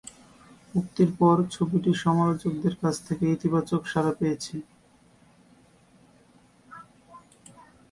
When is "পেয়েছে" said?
4.19-4.55